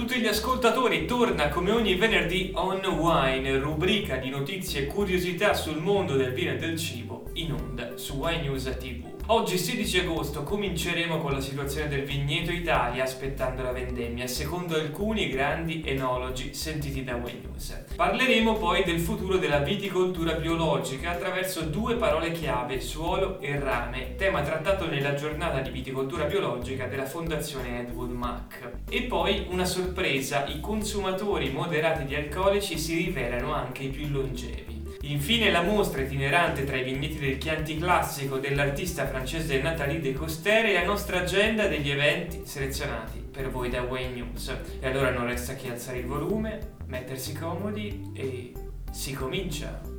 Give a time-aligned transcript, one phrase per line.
[0.00, 1.04] Tutti gli ascoltatori.
[1.04, 6.52] Torna come ogni venerdì On Wine, rubrica di notizie e curiosità sul mondo del vino
[6.52, 9.19] e del cibo in onda su Wine News TV.
[9.32, 15.28] Oggi 16 agosto cominceremo con la situazione del vigneto Italia aspettando la vendemmia, secondo alcuni
[15.28, 17.84] grandi enologi sentiti da Wine News.
[17.94, 24.42] Parleremo poi del futuro della viticoltura biologica attraverso due parole chiave, suolo e rame, tema
[24.42, 28.78] trattato nella giornata di viticoltura biologica della Fondazione Edward Mack.
[28.90, 34.69] E poi una sorpresa, i consumatori moderati di alcolici si rivelano anche i più longevi.
[35.02, 40.66] Infine la mostra itinerante tra i vigneti del Chianti Classico dell'artista francese Nathalie De Coster
[40.66, 44.54] e la nostra agenda degli eventi selezionati per voi da Wayne News.
[44.78, 48.52] E allora non resta che alzare il volume, mettersi comodi e
[48.92, 49.89] si comincia!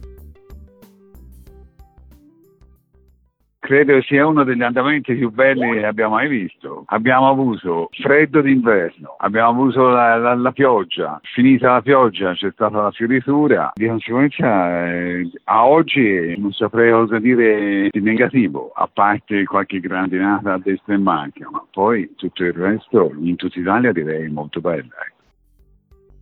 [3.62, 6.84] Credo sia uno degli andamenti più belli che abbiamo mai visto.
[6.88, 12.81] Abbiamo avuto freddo d'inverno, abbiamo avuto la, la, la pioggia, finita la pioggia c'è stata
[12.81, 19.44] la fioritura, di conseguenza eh, a oggi non saprei cosa dire di negativo, a parte
[19.44, 24.28] qualche grandinata a destra e manca, ma poi tutto il resto in tutta Italia direi
[24.30, 24.90] molto bello.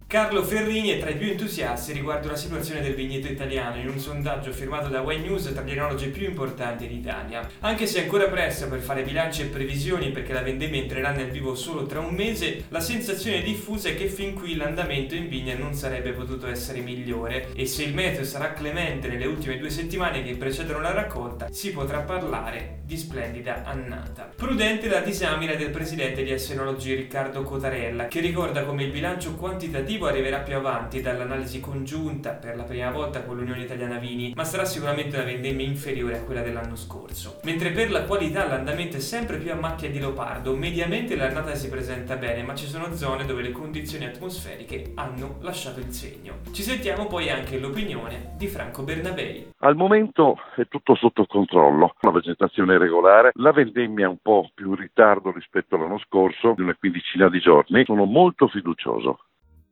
[0.10, 4.00] Carlo Ferrini è tra i più entusiasti riguardo la situazione del vigneto italiano in un
[4.00, 7.48] sondaggio firmato da Wine News tra gli enologi più importanti d'Italia.
[7.60, 11.30] Anche se è ancora presto per fare bilanci e previsioni perché la vendemmia entrerà nel
[11.30, 15.56] vivo solo tra un mese, la sensazione diffusa è che fin qui l'andamento in vigna
[15.56, 20.24] non sarebbe potuto essere migliore e se il meteo sarà clemente nelle ultime due settimane
[20.24, 24.32] che precedono la raccolta, si potrà parlare di splendida annata.
[24.36, 29.99] Prudente la disamina del presidente di Essenologi Riccardo Cotarella, che ricorda come il bilancio quantitativo
[30.00, 34.44] obiettivo arriverà più avanti dall'analisi congiunta per la prima volta con l'Unione Italiana Vini, ma
[34.44, 37.40] sarà sicuramente una vendemmia inferiore a quella dell'anno scorso.
[37.44, 41.70] Mentre per la qualità l'andamento è sempre più a macchia di leopardo, mediamente l'annata si
[41.70, 46.38] presenta bene, ma ci sono zone dove le condizioni atmosferiche hanno lasciato il segno.
[46.52, 49.52] Ci sentiamo poi anche l'opinione di Franco Bernabei.
[49.60, 54.50] Al momento è tutto sotto controllo, la vegetazione è regolare, la vendemmia è un po'
[54.54, 59.20] più in ritardo rispetto all'anno scorso, di una quindicina di giorni, sono molto fiducioso.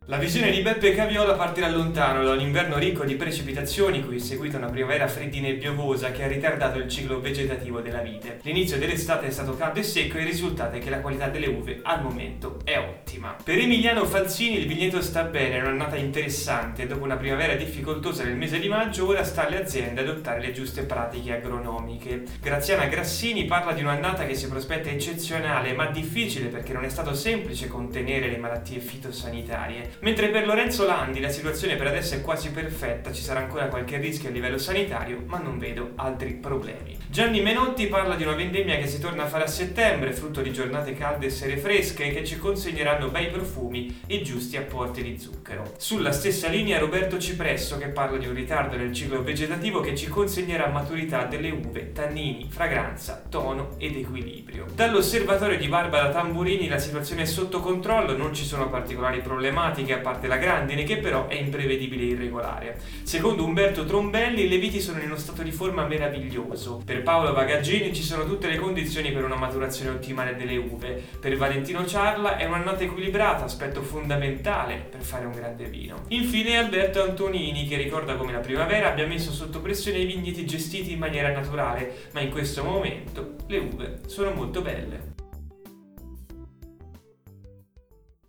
[0.09, 4.19] La visione di Beppe Caviola partirà lontano da un inverno ricco di precipitazioni cui è
[4.19, 8.39] seguita una primavera freddina e piovosa che ha ritardato il ciclo vegetativo della vite.
[8.43, 11.47] L'inizio dell'estate è stato caldo e secco e il risultato è che la qualità delle
[11.47, 13.35] uve al momento è ottima.
[13.43, 16.87] Per Emiliano Falzini il vigneto sta bene, è un'annata interessante.
[16.87, 20.83] Dopo una primavera difficoltosa nel mese di maggio, ora sta alle aziende adottare le giuste
[20.83, 22.23] pratiche agronomiche.
[22.39, 27.13] Graziana Grassini parla di un'annata che si prospetta eccezionale ma difficile perché non è stato
[27.13, 29.95] semplice contenere le malattie fitosanitarie.
[29.99, 33.97] Mentre per Lorenzo Landi la situazione per adesso è quasi perfetta, ci sarà ancora qualche
[33.97, 36.95] rischio a livello sanitario, ma non vedo altri problemi.
[37.09, 40.53] Gianni Menotti parla di una vendemmia che si torna a fare a settembre, frutto di
[40.53, 45.73] giornate calde e sere fresche che ci consegneranno bei profumi e giusti apporti di zucchero.
[45.77, 50.07] Sulla stessa linea Roberto Cipresso che parla di un ritardo nel ciclo vegetativo che ci
[50.07, 54.65] consegnerà maturità delle uve, tannini, fragranza, tono ed equilibrio.
[54.75, 59.93] Dall'osservatorio di Barbara Tamburini la situazione è sotto controllo, non ci sono particolari problematiche meccaniche
[59.93, 62.79] a parte la grandine che però è imprevedibile e irregolare.
[63.03, 66.81] Secondo Umberto Trombelli le viti sono in uno stato di forma meraviglioso.
[66.83, 71.01] Per Paolo Bagaggini ci sono tutte le condizioni per una maturazione ottimale delle uve.
[71.19, 76.03] Per Valentino Ciarla è un'annata equilibrata, aspetto fondamentale per fare un grande vino.
[76.09, 80.91] Infine Alberto Antonini che ricorda come la primavera abbia messo sotto pressione i vigneti gestiti
[80.91, 85.15] in maniera naturale, ma in questo momento le uve sono molto belle.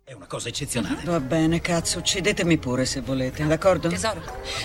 [0.09, 1.03] È una cosa eccezionale.
[1.03, 3.89] Va bene, cazzo, uccidetemi pure se volete, d'accordo?
[3.89, 4.19] Tesoro.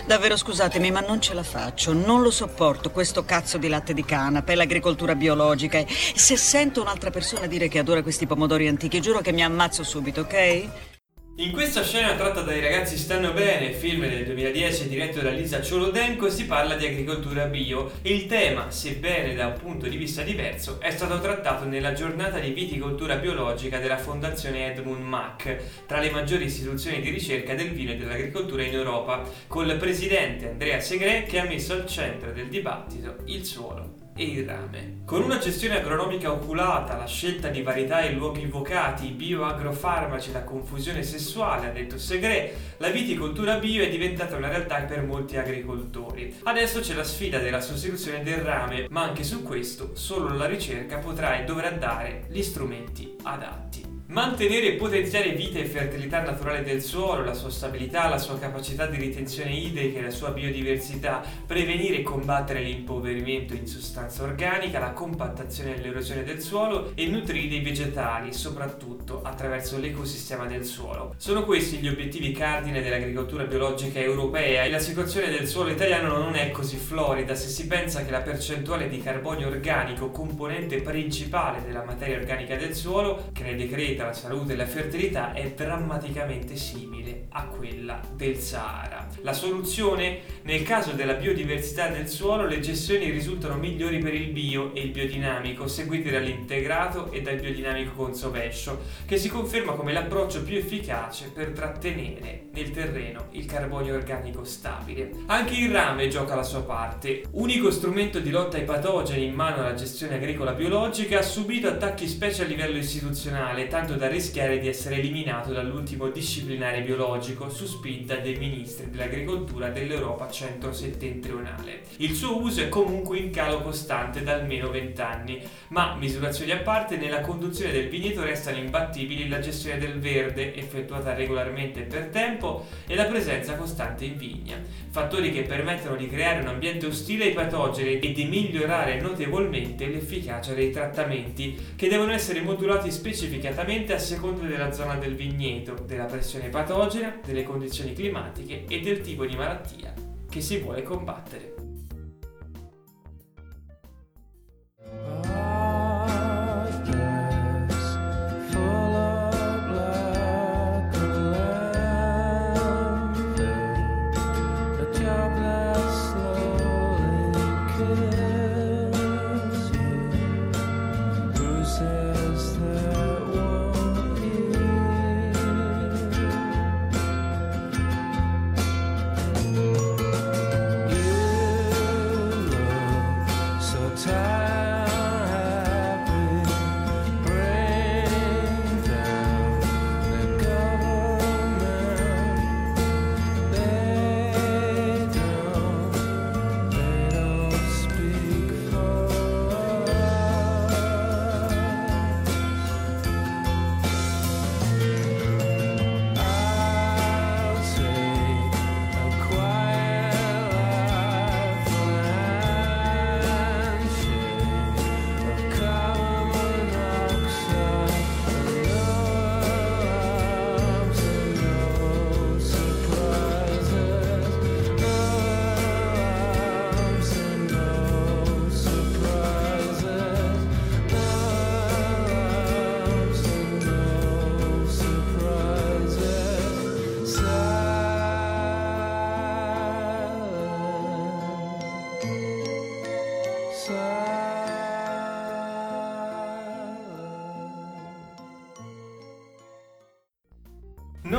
[0.07, 1.93] Davvero scusatemi, ma non ce la faccio.
[1.93, 5.77] Non lo sopporto, questo cazzo di latte di canapa e l'agricoltura biologica.
[5.77, 9.83] E se sento un'altra persona dire che adora questi pomodori antichi, giuro che mi ammazzo
[9.83, 10.94] subito, ok?
[11.39, 16.31] In questa scena tratta dai ragazzi stanno bene, film del 2010 diretto da Lisa Ciolodenko,
[16.31, 17.91] si parla di agricoltura bio.
[18.03, 22.53] Il tema, sebbene da un punto di vista diverso, è stato trattato nella giornata di
[22.53, 27.97] viticoltura biologica della Fondazione Edmund Mack, tra le maggiori istituzioni di ricerca del vino e
[27.97, 33.45] dell'agricoltura in Europa, col presidente Andrea Segre che ha messo al centro del dibattito il
[33.45, 35.03] suolo e il rame.
[35.05, 40.45] Con una gestione agronomica oculata, la scelta di varietà e luoghi vocati, i bioagrofarmaci, la
[40.45, 46.37] confusione sessuale, ha detto Segre, la viticoltura bio è diventata una realtà per molti agricoltori.
[46.45, 50.99] Adesso c'è la sfida della sostituzione del rame, ma anche su questo solo la ricerca
[50.99, 53.84] potrà e dovrà dare gli strumenti adatti.
[54.15, 58.87] Mantenere e potenziare vita e fertilità naturale del suolo, la sua stabilità, la sua capacità
[58.87, 64.93] di ritenzione idrica e la sua biodiversità, prevenire e combattere l'impoverimento in sostanza organica, la
[64.93, 71.17] compattazione e l'erosione del suolo e nutrire i vegetali, soprattutto attraverso l'ecosistema del suolo.
[71.17, 76.37] Sono questi gli obiettivi cardine dell'agricoltura biologica europea e la situazione del suolo italiano non
[76.37, 81.83] è così florida se si pensa che la percentuale di carbonio organico, componente principale della
[81.83, 87.27] materia organica del suolo, che ne decreta la salute e la fertilità è drammaticamente simile
[87.31, 89.09] a quella del Sahara.
[89.23, 90.21] La soluzione?
[90.43, 94.91] Nel caso della biodiversità del suolo, le gestioni risultano migliori per il bio e il
[94.91, 101.51] biodinamico, seguiti dall'integrato e dal biodinamico consovescio, che si conferma come l'approccio più efficace per
[101.51, 105.11] trattenere nel terreno il carbonio organico stabile.
[105.27, 107.25] Anche il rame gioca la sua parte.
[107.33, 112.06] Unico strumento di lotta ai patogeni in mano alla gestione agricola biologica, ha subito attacchi
[112.06, 118.17] specie a livello istituzionale, tanto da rischiare di essere eliminato dall'ultimo disciplinare biologico su spinta
[118.17, 121.82] dei ministri dell'agricoltura dell'Europa centro-settentrionale.
[121.99, 126.58] Il suo uso è comunque in calo costante da almeno 20 anni, ma misurazioni a
[126.58, 132.67] parte nella conduzione del vigneto restano imbattibili la gestione del verde effettuata regolarmente per tempo
[132.87, 134.56] e la presenza costante in vigna,
[134.91, 140.55] fattori che permettono di creare un ambiente ostile ai patogeni e di migliorare notevolmente l'efficacia
[140.55, 146.49] dei trattamenti che devono essere modulati specificatamente a seconda della zona del vigneto, della pressione
[146.49, 149.93] patogena, delle condizioni climatiche e del tipo di malattia
[150.31, 151.54] che si vuole combattere.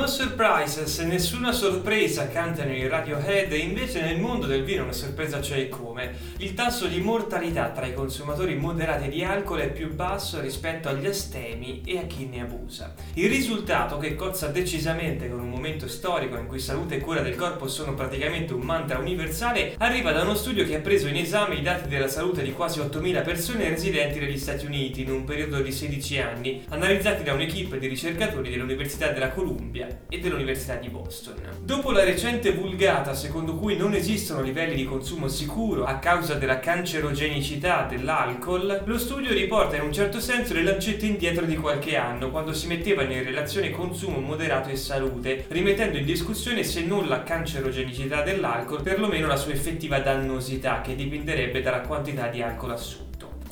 [0.05, 5.57] No surprises, nessuna sorpresa cantano i Radiohead invece nel mondo del vino una sorpresa c'è
[5.57, 6.13] e come.
[6.37, 11.07] Il tasso di mortalità tra i consumatori moderati di alcol è più basso rispetto agli
[11.07, 12.93] astemi e a chi ne abusa.
[13.15, 17.35] Il risultato, che cozza decisamente con un momento storico in cui salute e cura del
[17.35, 21.55] corpo sono praticamente un mantra universale, arriva da uno studio che ha preso in esame
[21.55, 25.61] i dati della salute di quasi 8.000 persone residenti negli Stati Uniti in un periodo
[25.61, 31.35] di 16 anni, analizzati da un'equipe di ricercatori dell'Università della Columbia e dell'Università di Boston.
[31.61, 36.59] Dopo la recente vulgata secondo cui non esistono livelli di consumo sicuro a causa della
[36.59, 42.31] cancerogenicità dell'alcol, lo studio riporta in un certo senso le lancette indietro di qualche anno,
[42.31, 47.23] quando si mettevano in relazione consumo moderato e salute, rimettendo in discussione se non la
[47.23, 53.04] cancerogenicità dell'alcol, perlomeno la sua effettiva dannosità, che dipenderebbe dalla quantità di alcol assunto.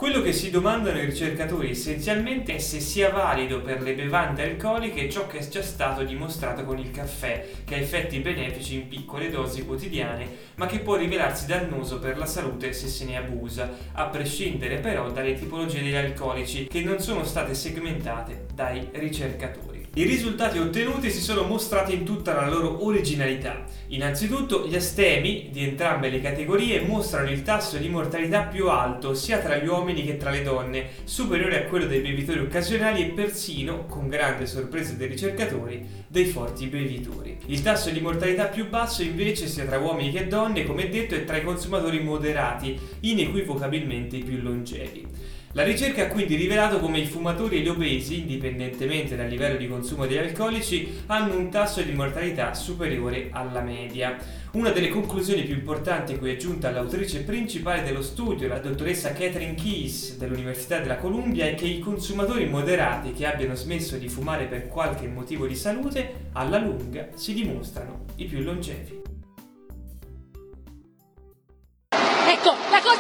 [0.04, 5.10] Quello che si domandano i ricercatori essenzialmente è se sia valido per le bevande alcoliche
[5.10, 9.30] ciò che è già stato dimostrato con il caffè, che ha effetti benefici in piccole
[9.30, 14.08] dosi quotidiane, ma che può rivelarsi dannoso per la salute se se ne abusa, a
[14.08, 19.73] prescindere però dalle tipologie degli alcolici che non sono state segmentate dai ricercatori.
[19.96, 23.64] I risultati ottenuti si sono mostrati in tutta la loro originalità.
[23.90, 29.38] Innanzitutto gli astemi di entrambe le categorie mostrano il tasso di mortalità più alto sia
[29.38, 33.86] tra gli uomini che tra le donne, superiore a quello dei bevitori occasionali e persino,
[33.86, 37.38] con grande sorpresa dei ricercatori, dei forti bevitori.
[37.46, 41.24] Il tasso di mortalità più basso invece sia tra uomini che donne, come detto, e
[41.24, 45.13] tra i consumatori moderati, inequivocabilmente i più longevi.
[45.56, 49.68] La ricerca ha quindi rivelato come i fumatori e gli obesi, indipendentemente dal livello di
[49.68, 54.18] consumo degli alcolici, hanno un tasso di mortalità superiore alla media.
[54.54, 59.54] Una delle conclusioni più importanti cui è giunta l'autrice principale dello studio, la dottoressa Catherine
[59.54, 64.68] Keyes dell'Università della Columbia, è che i consumatori moderati che abbiano smesso di fumare per
[64.68, 69.13] qualche motivo di salute, alla lunga si dimostrano i più longevi.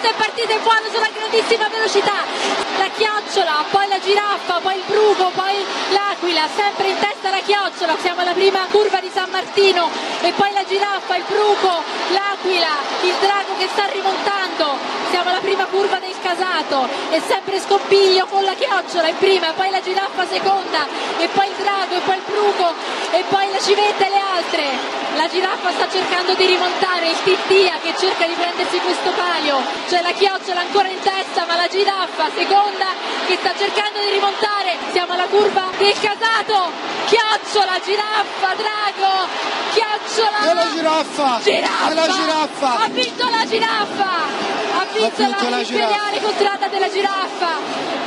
[0.03, 2.25] Corsa è partita in buono sulla grandissima velocità.
[2.77, 5.55] La chiocciola, poi la giraffa, poi il bruco, poi
[5.91, 7.95] l'aquila, sempre in testa la chiocciola.
[8.01, 9.89] Siamo alla prima curva di San Martino
[10.21, 14.75] e poi la giraffa, il bruco, l'aquila, il drago che sta rimontando.
[15.09, 19.69] Siamo alla prima curva del casato e sempre scompiglio con la chiocciola in prima, poi
[19.69, 20.85] la giraffa seconda
[21.19, 22.73] e poi il drago e poi il bruco
[23.11, 25.01] e poi la civetta e le altre.
[25.15, 29.61] La giraffa sta cercando di rimontare, il tittia che cerca di prendersi questo palio,
[29.93, 32.87] c'è la chiocciola ancora in testa ma la giraffa seconda
[33.27, 36.71] che sta cercando di rimontare, siamo alla curva del casato,
[37.05, 39.29] chiocciola, giraffa, drago,
[39.71, 44.11] chiocciola, e la giraffa, giraffa, e la giraffa, ha vinto la giraffa,
[44.79, 47.51] ha vinto, Ha vinto la, la imperiale contrada della giraffa,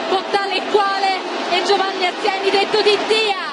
[0.08, 3.45] con tale e quale è Giovanni Arziani detto Tittia.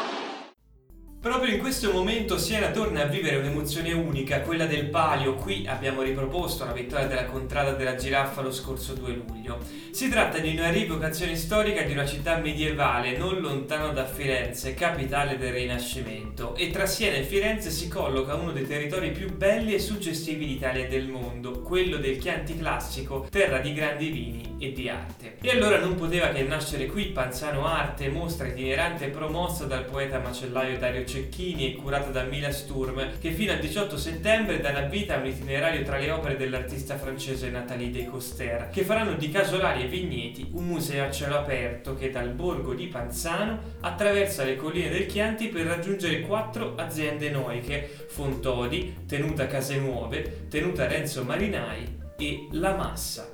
[1.24, 5.36] Proprio in questo momento Siena torna a vivere un'emozione unica, quella del palio.
[5.36, 9.58] Qui abbiamo riproposto la vittoria della contrada della giraffa lo scorso 2 luglio.
[9.92, 15.38] Si tratta di una rievocazione storica di una città medievale non lontano da Firenze, capitale
[15.38, 19.80] del Rinascimento, e tra Siena e Firenze si colloca uno dei territori più belli e
[19.80, 24.90] suggestivi d'Italia e del mondo, quello del Chianti classico, terra di grandi vini e di
[24.90, 25.38] arte.
[25.40, 30.78] E allora non poteva che nascere qui Panzano Arte, mostra itinerante promossa dal poeta macellaio
[30.78, 35.20] Dario Cecchini e curata da Mila Sturm, che fino al 18 settembre darà vita a
[35.20, 40.50] un itinerario tra le opere dell'artista francese Nathalie Descoster, che faranno di casolari e vigneti
[40.54, 45.50] un museo a cielo aperto che dal borgo di Panzano attraversa le colline del Chianti
[45.50, 53.33] per raggiungere quattro aziende noiche, Fontodi, Tenuta Case Nuove, Tenuta Renzo Marinai e La Massa.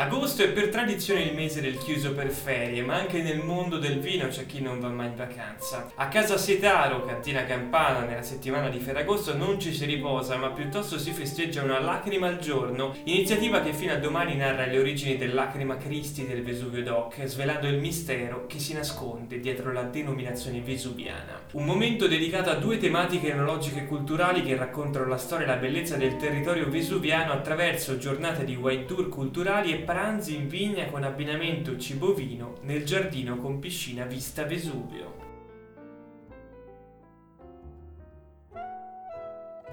[0.00, 3.98] Agosto è per tradizione il mese del chiuso per ferie, ma anche nel mondo del
[3.98, 5.90] vino c'è chi non va mai in vacanza.
[5.94, 10.98] A casa Setaro, cantina campana, nella settimana di Ferragosto non ci si riposa, ma piuttosto
[10.98, 15.34] si festeggia una lacrima al giorno, iniziativa che fino a domani narra le origini del
[15.34, 21.42] lacrima Cristi del Vesuvio Doc, svelando il mistero che si nasconde dietro la denominazione vesuviana.
[21.52, 25.56] Un momento dedicato a due tematiche enologiche e culturali che raccontano la storia e la
[25.56, 31.02] bellezza del territorio vesuviano attraverso giornate di wine tour culturali e pranzi in vigna con
[31.02, 35.19] abbinamento cibo-vino nel giardino con piscina vista Vesuvio.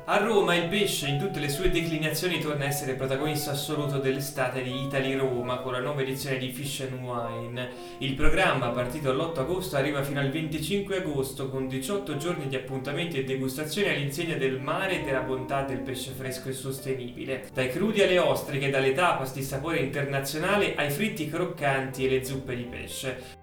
[0.09, 4.63] A Roma il pesce in tutte le sue declinazioni torna a essere protagonista assoluto dell'estate
[4.63, 7.69] di Italy Roma con la nuova edizione di Fish and Wine.
[7.97, 13.17] Il programma, partito l'8 agosto, arriva fino al 25 agosto con 18 giorni di appuntamenti
[13.17, 17.49] e degustazioni all'insegna del mare e della bontà del pesce fresco e sostenibile.
[17.53, 22.55] Dai crudi alle ostriche, dalle tapas di sapore internazionale ai fritti croccanti e le zuppe
[22.55, 23.36] di pesce.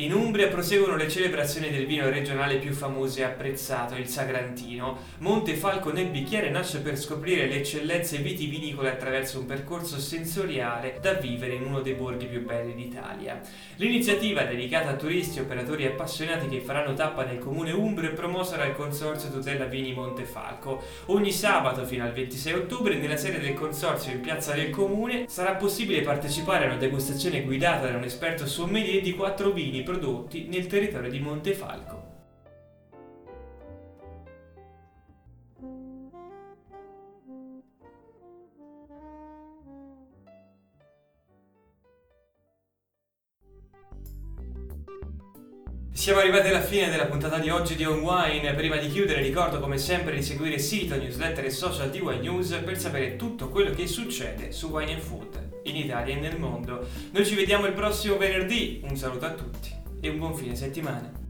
[0.00, 4.96] In Umbria proseguono le celebrazioni del vino regionale più famoso e apprezzato, il Sagrantino.
[5.18, 11.54] Montefalco nel bicchiere nasce per scoprire le eccellenze vitivinicole attraverso un percorso sensoriale da vivere
[11.54, 13.40] in uno dei borghi più belli d'Italia.
[13.74, 18.54] L'iniziativa, dedicata a turisti, operatori e appassionati che faranno tappa nel comune umbro, è promossa
[18.54, 20.80] dal Consorzio Tutela Vini Montefalco.
[21.06, 25.56] Ogni sabato fino al 26 ottobre, nella sede del Consorzio in Piazza del Comune, sarà
[25.56, 30.66] possibile partecipare a una degustazione guidata da un esperto sommelier di quattro vini prodotti nel
[30.66, 32.16] territorio di Montefalco.
[45.90, 48.54] Siamo arrivati alla fine della puntata di oggi di On Wine.
[48.54, 52.20] Prima di chiudere ricordo come sempre di seguire il sito, newsletter e social di Wine
[52.20, 56.86] News per sapere tutto quello che succede su Wine Food in Italia e nel mondo.
[57.10, 58.82] Noi ci vediamo il prossimo venerdì.
[58.84, 61.27] Un saluto a tutti e un buon fine settimana.